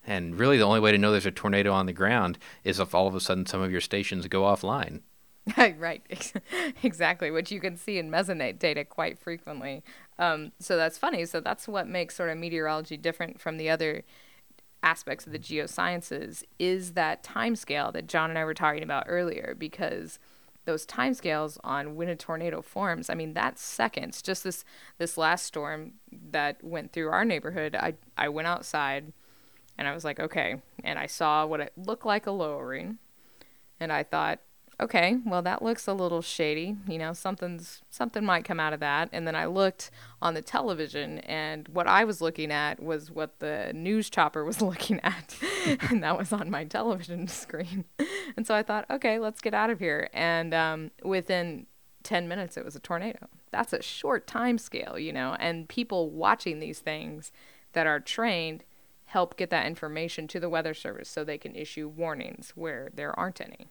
[0.07, 2.95] and really, the only way to know there's a tornado on the ground is if
[2.95, 5.01] all of a sudden some of your stations go offline.
[5.79, 6.03] right,
[6.83, 9.83] exactly, which you can see in mesonet data quite frequently.
[10.19, 11.27] Um, so that's funny.
[11.27, 14.05] So that's what makes sort of meteorology different from the other
[14.83, 19.05] aspects of the geosciences is that time scale that John and I were talking about
[19.07, 20.19] earlier because
[20.67, 24.65] those time scales on when a tornado forms i mean that's seconds just this
[24.99, 29.13] this last storm that went through our neighborhood i i went outside
[29.79, 30.57] and I was like, okay.
[30.83, 32.99] And I saw what it looked like a lowering.
[33.81, 34.41] And I thought,
[34.81, 36.77] okay, well that looks a little shady.
[36.89, 39.09] You know, something's something might come out of that.
[39.13, 43.39] And then I looked on the television and what I was looking at was what
[43.41, 45.37] the news chopper was looking at.
[45.91, 47.85] and that was on my television screen.
[48.37, 50.09] and so I thought, okay, let's get out of here.
[50.13, 51.67] And um, within
[52.03, 53.29] 10 minutes it was a tornado.
[53.51, 57.33] That's a short time scale, you know, and people watching these things
[57.73, 58.65] that are trained
[59.15, 63.17] help get that information to the Weather Service so they can issue warnings where there
[63.17, 63.69] aren't any.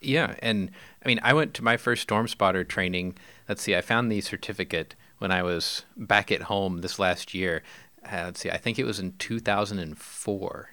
[0.00, 0.70] Yeah, and
[1.04, 3.18] I mean, I went to my first storm spotter training.
[3.46, 7.62] Let's see, I found the certificate when I was back at home this last year.
[8.02, 10.70] Uh, let's see, I think it was in 2004.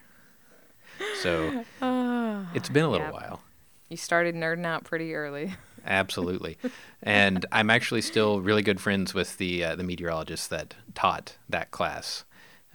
[1.21, 3.41] So uh, it's been a little while.
[3.89, 5.55] You started nerding out pretty early.
[5.85, 6.57] Absolutely,
[7.03, 11.71] and I'm actually still really good friends with the uh, the meteorologist that taught that
[11.71, 12.23] class.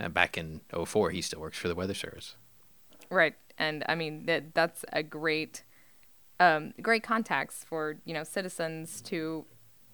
[0.01, 2.37] Uh, back in 04, he still works for the Weather Service.
[3.11, 3.35] Right.
[3.59, 5.65] And I mean, that that's a great,
[6.39, 9.45] um, great context for, you know, citizens to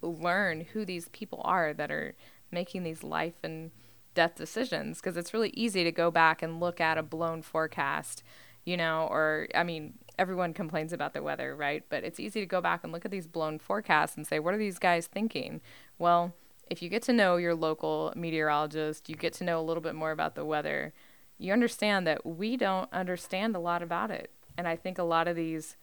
[0.03, 2.15] learn who these people are that are
[2.53, 3.73] making these life and
[4.15, 5.01] death decisions.
[5.01, 8.23] Because it's really easy to go back and look at a blown forecast,
[8.65, 11.85] you know, or, I mean, everyone complains about the weather, right?
[11.89, 14.55] But it's easy to go back and look at these blown forecasts and say, what
[14.55, 15.61] are these guys thinking?
[15.99, 16.35] Well,
[16.69, 19.95] if you get to know your local meteorologist, you get to know a little bit
[19.95, 20.93] more about the weather,
[21.39, 24.31] you understand that we don't understand a lot about it.
[24.57, 25.77] And I think a lot of these,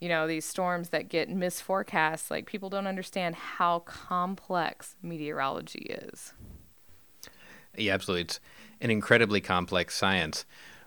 [0.00, 6.32] you know, these storms that get misforecast, like people don't understand how complex meteorology is.
[7.76, 8.22] Yeah, absolutely.
[8.22, 8.40] It's
[8.80, 10.44] an incredibly complex science.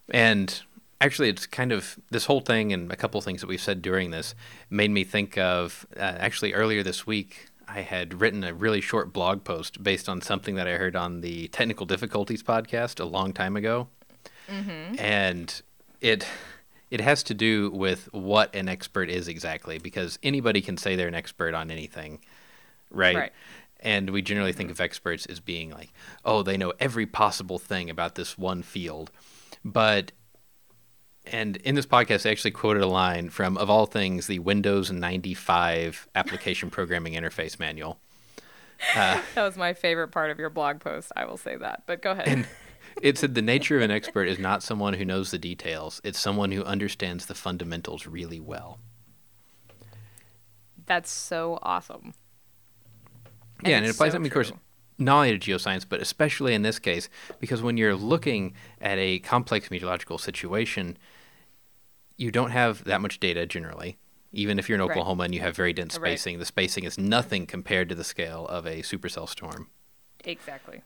[0.10, 0.62] And
[1.00, 3.82] actually, it's kind of this whole thing and a couple of things that we've said
[3.82, 4.36] during this
[4.70, 7.51] made me think of uh, actually earlier this week.
[7.74, 11.22] I had written a really short blog post based on something that I heard on
[11.22, 13.88] the Technical Difficulties podcast a long time ago.
[14.50, 15.00] Mm-hmm.
[15.00, 15.62] And
[16.02, 16.28] it
[16.90, 21.08] it has to do with what an expert is exactly because anybody can say they're
[21.08, 22.20] an expert on anything,
[22.90, 23.16] right?
[23.16, 23.32] right.
[23.80, 25.94] And we generally think of experts as being like,
[26.26, 29.10] oh, they know every possible thing about this one field.
[29.64, 30.12] But
[31.32, 34.92] and in this podcast, I actually quoted a line from, of all things, the Windows
[34.92, 38.00] 95 application programming interface manual.
[38.96, 41.12] Uh, that was my favorite part of your blog post.
[41.16, 42.48] I will say that, but go ahead.
[43.02, 46.20] it said the nature of an expert is not someone who knows the details; it's
[46.20, 48.80] someone who understands the fundamentals really well.
[50.88, 52.14] That's so awesome.
[53.60, 54.14] And yeah, and it applies.
[54.14, 54.52] So I mean, of course,
[54.98, 57.08] not only to geoscience, but especially in this case,
[57.40, 60.98] because when you're looking at a complex meteorological situation,
[62.22, 63.98] you don't have that much data generally.
[64.32, 65.26] Even if you're in Oklahoma right.
[65.26, 66.40] and you have very dense spacing, right.
[66.40, 69.70] the spacing is nothing compared to the scale of a supercell storm.
[70.24, 70.84] Exactly.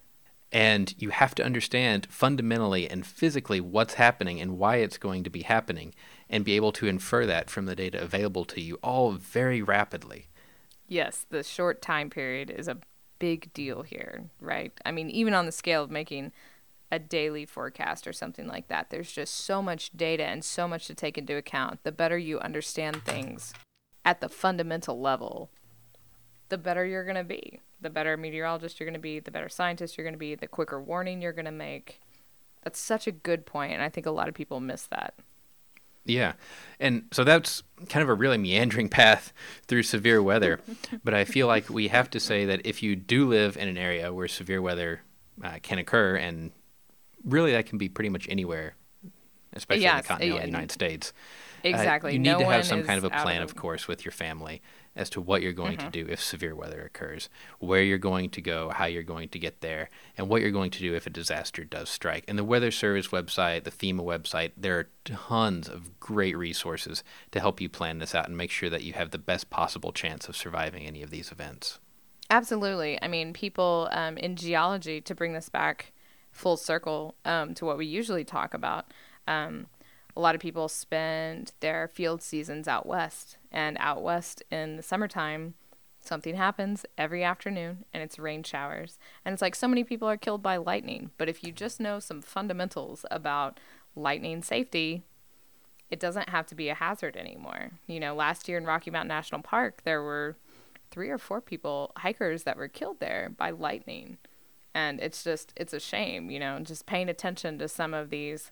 [0.52, 5.30] And you have to understand fundamentally and physically what's happening and why it's going to
[5.30, 5.94] be happening,
[6.30, 10.30] and be able to infer that from the data available to you all very rapidly.
[10.88, 12.78] Yes, the short time period is a
[13.20, 14.72] big deal here, right?
[14.86, 16.32] I mean, even on the scale of making
[16.92, 20.88] a daily forecast or something like that, there's just so much data and so much
[20.88, 21.84] to take into account.
[21.84, 23.54] The better you understand things
[24.04, 25.50] at the fundamental level,
[26.50, 27.62] the better you're going to be.
[27.82, 30.48] The better meteorologist you're going to be, the better scientist you're going to be, the
[30.48, 32.00] quicker warning you're going to make.
[32.64, 35.14] That's such a good point, and I think a lot of people miss that.
[36.06, 36.34] Yeah.
[36.80, 39.34] And so that's kind of a really meandering path
[39.68, 40.62] through severe weather.
[41.04, 43.78] but I feel like we have to say that if you do live in an
[43.78, 45.02] area where severe weather
[45.44, 46.52] uh, can occur, and
[47.26, 48.76] really that can be pretty much anywhere,
[49.54, 51.14] especially yes, in the continental yeah, United States.
[51.64, 52.12] Exactly.
[52.12, 54.06] Uh, you need no to have some kind of a plan, of, of course, with
[54.06, 54.62] your family
[54.96, 55.90] as to what you're going mm-hmm.
[55.90, 57.28] to do if severe weather occurs,
[57.60, 60.70] where you're going to go, how you're going to get there, and what you're going
[60.70, 62.24] to do if a disaster does strike.
[62.28, 67.40] And the Weather Service website, the FEMA website, there are tons of great resources to
[67.40, 70.30] help you plan this out and make sure that you have the best possible chance
[70.30, 71.80] of surviving any of these events.
[72.30, 73.02] Absolutely.
[73.02, 75.94] I mean, people um, in geology, to bring this back
[76.36, 78.92] full circle um, to what we usually talk about,
[79.26, 79.68] um,
[80.16, 83.38] a lot of people spend their field seasons out west.
[83.52, 85.56] And out west in the summertime,
[86.00, 89.00] something happens every afternoon and it's rain showers.
[89.24, 91.12] And it's like so many people are killed by lightning.
[91.18, 93.60] But if you just know some fundamentals about
[93.96, 95.04] lightning safety,
[95.90, 97.72] it doesn't have to be a hazard anymore.
[97.88, 100.36] You know, last year in Rocky Mountain National Park, there were
[100.92, 104.18] three or four people, hikers, that were killed there by lightning.
[104.76, 108.52] And it's just, it's a shame, you know, just paying attention to some of these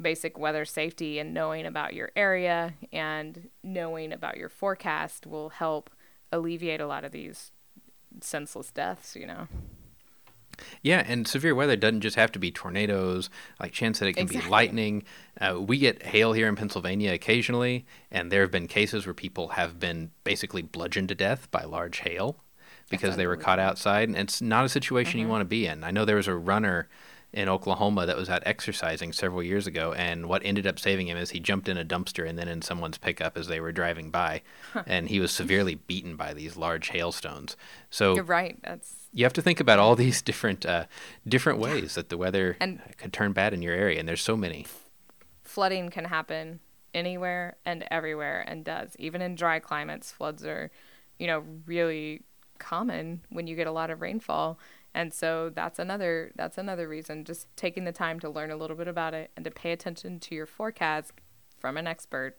[0.00, 5.88] basic weather safety and knowing about your area and knowing about your forecast will help
[6.32, 7.52] alleviate a lot of these
[8.20, 9.46] senseless deaths, you know.
[10.82, 13.30] Yeah, and severe weather doesn't just have to be tornadoes.
[13.60, 14.48] Like Chan said, it can exactly.
[14.48, 15.04] be lightning.
[15.40, 19.48] Uh, we get hail here in Pennsylvania occasionally, and there have been cases where people
[19.48, 22.36] have been basically bludgeoned to death by large hail
[22.90, 24.08] because they were caught outside.
[24.08, 25.26] And it's not a situation mm-hmm.
[25.26, 25.84] you want to be in.
[25.84, 26.88] I know there was a runner
[27.32, 31.16] in Oklahoma that was out exercising several years ago, and what ended up saving him
[31.16, 34.10] is he jumped in a dumpster and then in someone's pickup as they were driving
[34.10, 34.42] by,
[34.72, 34.82] huh.
[34.86, 37.56] and he was severely beaten by these large hailstones.
[37.88, 38.58] So you're right.
[38.62, 40.84] That's you have to think about all these different uh,
[41.26, 44.36] different ways that the weather and could turn bad in your area, and there's so
[44.36, 44.66] many.
[45.42, 46.60] Flooding can happen
[46.92, 50.12] anywhere and everywhere, and does even in dry climates.
[50.12, 50.70] Floods are,
[51.18, 52.22] you know, really
[52.62, 54.58] common when you get a lot of rainfall
[54.94, 58.76] and so that's another that's another reason just taking the time to learn a little
[58.76, 61.12] bit about it and to pay attention to your forecast
[61.58, 62.36] from an expert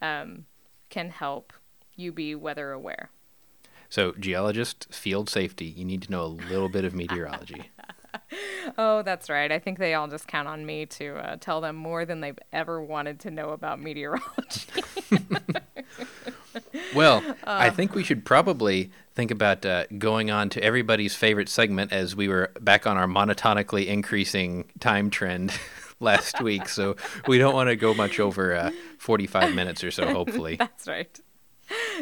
[0.00, 0.46] um,
[0.88, 1.52] can help
[1.96, 3.10] you be weather aware.
[3.90, 7.70] So, geologist, field safety, you need to know a little bit of meteorology.
[8.78, 9.50] oh, that's right.
[9.50, 12.38] I think they all just count on me to uh, tell them more than they've
[12.52, 14.84] ever wanted to know about meteorology.
[16.94, 21.48] well, uh, I think we should probably think about uh, going on to everybody's favorite
[21.48, 25.52] segment as we were back on our monotonically increasing time trend
[26.00, 26.96] last week, so
[27.26, 30.56] we don't want to go much over uh, 45 minutes or so, hopefully.
[30.58, 31.20] That's right.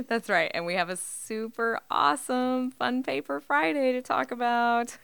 [0.09, 0.51] That's right.
[0.55, 4.99] And we have a super awesome Fun Paper Friday to talk about.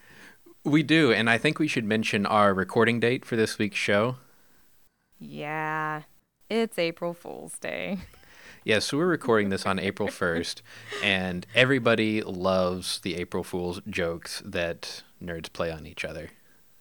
[0.65, 4.17] We do, and I think we should mention our recording date for this week's show.
[5.19, 6.03] Yeah,
[6.49, 7.99] it's April Fool's Day.
[8.65, 10.63] Yeah, so we're recording this on April 1st,
[11.03, 16.31] and everybody loves the April Fool's jokes that nerds play on each other.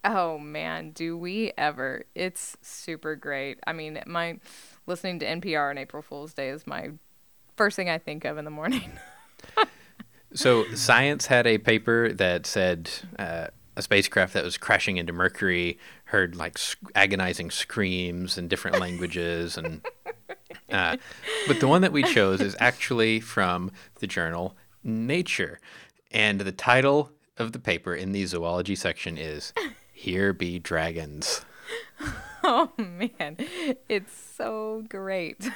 [0.03, 2.03] Oh man, do we ever?
[2.13, 3.59] It's super great.
[3.65, 4.39] I mean, my
[4.85, 6.91] listening to NPR on April Fool's Day is my
[7.57, 8.91] first thing I think of in the morning.
[10.35, 15.79] so, Science had a paper that said uh, a spacecraft that was crashing into Mercury
[16.05, 16.57] heard like
[16.95, 19.81] agonizing screams in different languages and
[20.71, 20.97] uh,
[21.47, 25.59] but the one that we chose is actually from the journal Nature.
[26.11, 29.53] And the title of the paper in the zoology section is
[29.93, 31.45] Here Be Dragons.
[32.43, 33.37] Oh, man.
[33.87, 35.47] It's so great.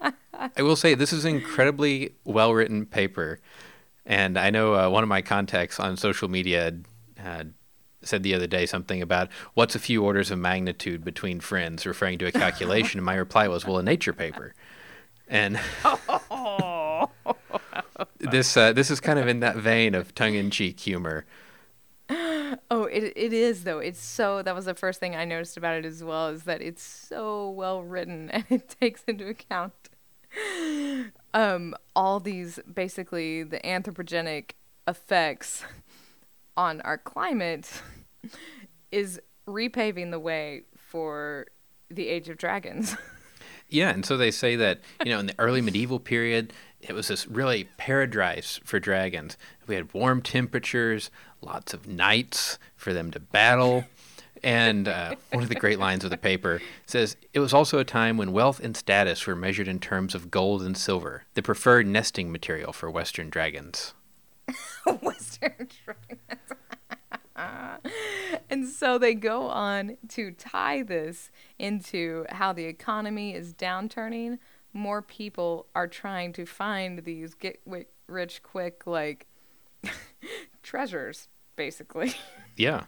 [0.32, 3.40] I will say this is an incredibly well written paper.
[4.06, 6.74] And I know uh, one of my contacts on social media
[7.24, 7.44] uh,
[8.02, 12.18] said the other day something about what's a few orders of magnitude between friends, referring
[12.18, 14.54] to a calculation, and my reply was, "Well, a nature paper."
[15.28, 15.58] And
[18.18, 21.24] this uh, this is kind of in that vein of tongue-in-cheek humor.
[22.70, 23.78] Oh, it it is though.
[23.78, 26.60] It's so that was the first thing I noticed about it as well is that
[26.60, 29.72] it's so well written and it takes into account
[31.34, 34.52] um all these basically the anthropogenic
[34.88, 35.62] effects
[36.56, 37.70] on our climate
[38.92, 41.46] is repaving the way for
[41.90, 42.96] the age of dragons.
[43.68, 47.08] yeah, and so they say that, you know, in the early medieval period, it was
[47.08, 49.36] this really paradise for dragons.
[49.66, 53.84] We had warm temperatures, lots of knights for them to battle.
[54.42, 57.84] And uh, one of the great lines of the paper says it was also a
[57.84, 61.86] time when wealth and status were measured in terms of gold and silver, the preferred
[61.86, 63.94] nesting material for Western dragons.
[65.00, 66.21] Western dragons.
[68.50, 74.38] and so they go on to tie this into how the economy is downturning.
[74.72, 77.60] More people are trying to find these get
[78.06, 79.26] rich quick, like
[80.62, 82.14] treasures, basically.
[82.54, 82.84] Yeah.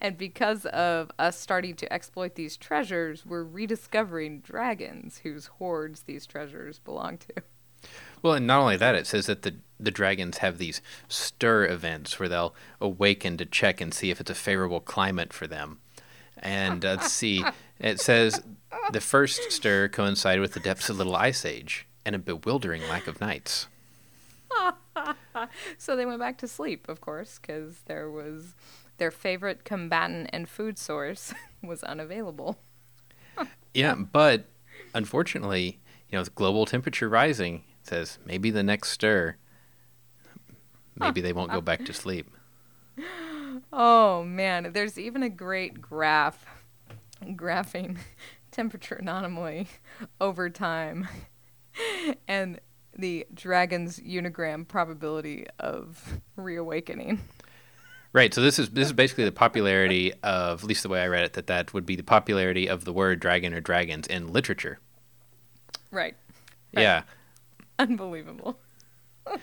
[0.00, 6.26] and because of us starting to exploit these treasures, we're rediscovering dragons whose hoards these
[6.26, 7.42] treasures belong to.
[8.22, 12.18] Well, and not only that, it says that the the dragons have these stir events
[12.18, 15.80] where they'll awaken to check and see if it's a favorable climate for them.
[16.38, 17.44] And uh, let's see,
[17.78, 18.40] it says
[18.92, 22.82] the first stir coincided with the depths of the Little Ice Age and a bewildering
[22.88, 23.66] lack of knights.
[25.78, 28.54] so they went back to sleep, of course, because there was
[28.98, 32.58] their favorite combatant and food source was unavailable.
[33.74, 34.46] yeah, but
[34.94, 39.36] unfortunately, you know, with global temperature rising, says maybe the next stir,
[40.98, 42.30] maybe they won't go back to sleep.
[43.72, 46.44] Oh man, there's even a great graph
[47.22, 47.98] graphing
[48.50, 49.68] temperature anomaly
[50.20, 51.08] over time
[52.28, 52.60] and
[52.96, 57.20] the dragon's unigram probability of reawakening.
[58.12, 58.32] Right.
[58.32, 61.24] So this is this is basically the popularity of, at least the way I read
[61.24, 64.78] it, that that would be the popularity of the word dragon or dragons in literature.
[65.90, 66.14] Right.
[66.74, 66.82] right.
[66.82, 67.02] Yeah.
[67.78, 68.58] Unbelievable.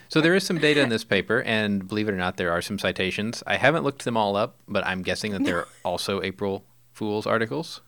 [0.09, 2.61] so there is some data in this paper, and believe it or not, there are
[2.61, 3.43] some citations.
[3.45, 7.81] I haven't looked them all up, but I'm guessing that they're also April Fool's articles.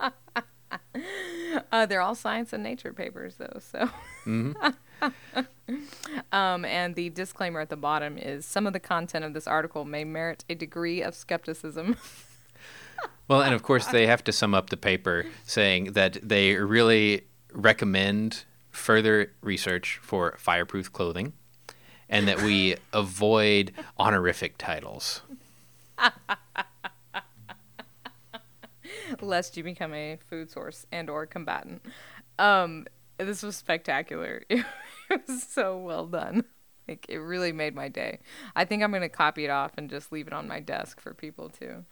[1.72, 3.60] uh, they're all science and nature papers, though.
[3.60, 3.90] So.
[4.26, 5.40] Mm-hmm.
[6.32, 9.84] um, and the disclaimer at the bottom is some of the content of this article
[9.84, 11.96] may merit a degree of skepticism.
[13.28, 17.22] well, and of course, they have to sum up the paper saying that they really
[17.52, 18.44] recommend
[18.78, 21.32] further research for fireproof clothing
[22.08, 25.22] and that we avoid honorific titles.
[29.20, 31.82] Lest you become a food source and or combatant.
[32.38, 32.86] Um,
[33.18, 34.42] this was spectacular.
[35.10, 36.44] It was so well done.
[36.86, 38.18] Like it really made my day.
[38.54, 41.14] I think I'm gonna copy it off and just leave it on my desk for
[41.14, 41.84] people to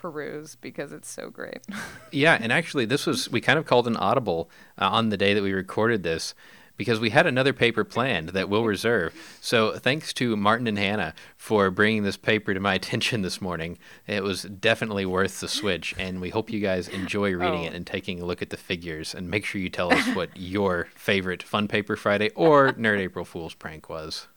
[0.00, 1.60] peruse because it's so great.
[2.10, 5.34] yeah, and actually, this was we kind of called an audible uh, on the day
[5.34, 6.34] that we recorded this
[6.80, 9.12] because we had another paper planned that we'll reserve.
[9.42, 13.76] So thanks to Martin and Hannah for bringing this paper to my attention this morning.
[14.06, 17.66] It was definitely worth the switch, and we hope you guys enjoy reading oh.
[17.66, 19.14] it and taking a look at the figures.
[19.14, 23.26] And make sure you tell us what your favorite Fun Paper Friday or Nerd April
[23.26, 24.28] Fool's prank was.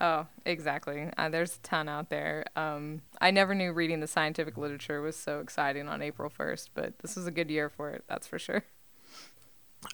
[0.00, 1.08] Oh, exactly.
[1.16, 2.44] Uh, there's a ton out there.
[2.54, 6.98] Um, I never knew reading the scientific literature was so exciting on April 1st, but
[6.98, 8.64] this was a good year for it, that's for sure.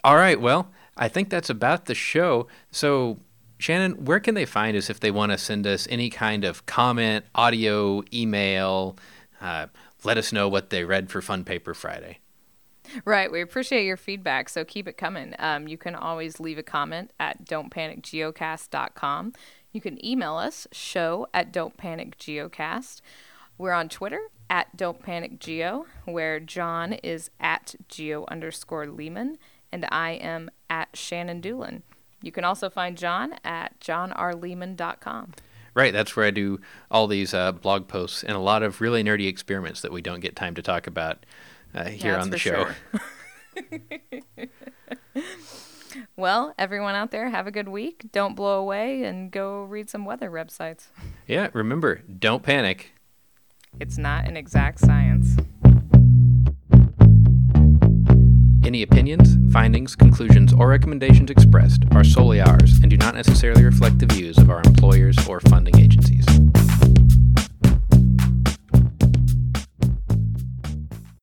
[0.05, 0.41] All right.
[0.41, 2.49] Well, I think that's about the show.
[2.71, 3.19] So,
[3.59, 6.67] Shannon, where can they find us if they want to send us any kind of
[6.67, 8.97] comment, audio, email?
[9.41, 9.67] Uh,
[10.03, 12.19] let us know what they read for Fun Paper Friday.
[13.05, 13.31] Right.
[13.31, 15.35] We appreciate your feedback, so keep it coming.
[15.39, 19.33] Um, you can always leave a comment at don'tpanicgeocast.com.
[19.73, 23.01] You can email us, show at Don't Panic Geocast.
[23.57, 24.21] We're on Twitter
[24.51, 29.37] at Don't Panic Geo, where John is at geo underscore Leeman,
[29.73, 31.83] and I am at Shannon Dulin.
[32.21, 35.33] You can also find John at johnrleeman.com.
[35.75, 36.61] Right, that's where I do
[36.91, 40.21] all these uh, blog posts and a lot of really nerdy experiments that we don't
[40.21, 41.25] get time to talk about
[41.75, 42.69] uh, here That's on the show.
[43.55, 43.81] sure.
[46.17, 48.07] well, everyone out there, have a good week.
[48.13, 50.87] Don't blow away and go read some weather websites.
[51.27, 52.93] yeah, remember, don't panic.
[53.81, 55.37] It's not an exact science.
[58.65, 63.99] Any opinions, findings, conclusions, or recommendations expressed are solely ours and do not necessarily reflect
[63.99, 66.25] the views of our employers or funding agencies.